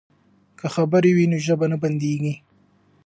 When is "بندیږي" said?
1.81-2.33